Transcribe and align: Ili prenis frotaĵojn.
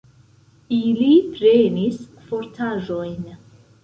Ili 0.77 1.09
prenis 1.33 1.99
frotaĵojn. 2.31 3.29